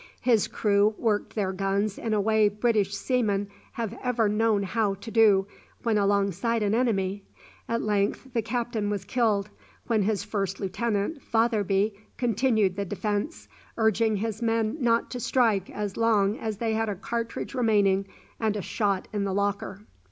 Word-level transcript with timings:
His 0.21 0.47
crew 0.47 0.95
worked 0.97 1.35
their 1.35 1.53
guns 1.53 1.99
in 1.99 2.15
a 2.15 2.19
way 2.19 2.49
British 2.49 2.95
seamen 2.95 3.49
have 3.73 3.95
ever 4.03 4.27
known 4.27 4.63
how 4.63 4.95
to 4.95 5.11
do 5.11 5.45
when 5.83 5.95
alongside 5.99 6.63
an 6.63 6.73
enemy. 6.73 7.23
At 7.69 7.83
length 7.83 8.33
the 8.33 8.41
captain 8.41 8.89
was 8.89 9.05
killed, 9.05 9.51
when 9.85 10.01
his 10.01 10.23
First 10.23 10.59
Lieutenant, 10.59 11.21
Fotherby, 11.21 11.93
continued 12.17 12.77
the 12.77 12.85
defence, 12.85 13.47
urging 13.77 14.15
his 14.15 14.41
men 14.41 14.77
not 14.79 15.11
to 15.11 15.19
strike 15.19 15.69
as 15.69 15.95
long 15.97 16.35
as 16.39 16.57
they 16.57 16.73
had 16.73 16.89
a 16.89 16.95
cartridge 16.95 17.53
remaining 17.53 18.07
and 18.39 18.57
a 18.57 18.61
shot 18.63 19.07
in 19.13 19.23
the 19.23 19.33
locker. 19.35 19.81